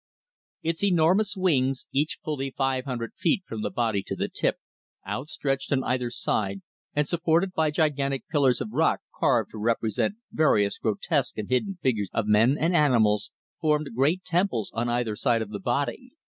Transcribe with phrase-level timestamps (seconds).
[0.63, 4.55] Its enormous wings, each fully five hundred feet from the body to tip,
[5.05, 6.63] outstretched on either side
[6.95, 12.09] and supported by gigantic pillars of rock carved to represent various grotesque and hideous figures
[12.13, 13.29] of men and animals,
[13.59, 16.13] formed great temples on either side of the body.